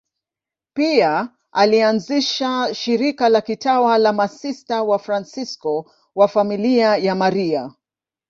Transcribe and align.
Pia 0.73 1.29
alianzisha 1.51 2.73
shirika 2.73 3.29
la 3.29 3.41
kitawa 3.41 3.97
la 3.97 4.13
Masista 4.13 4.83
Wafransisko 4.83 5.91
wa 6.15 6.27
Familia 6.27 6.97
ya 6.97 7.15
Maria. 7.15 7.71